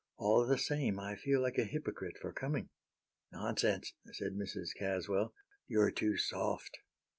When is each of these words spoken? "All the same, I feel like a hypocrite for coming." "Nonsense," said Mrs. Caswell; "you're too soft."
"All 0.17 0.47
the 0.47 0.57
same, 0.57 0.99
I 0.99 1.15
feel 1.15 1.41
like 1.43 1.59
a 1.59 1.63
hypocrite 1.63 2.17
for 2.19 2.33
coming." 2.33 2.69
"Nonsense," 3.31 3.93
said 4.13 4.33
Mrs. 4.33 4.69
Caswell; 4.75 5.35
"you're 5.67 5.91
too 5.91 6.17
soft." 6.17 6.79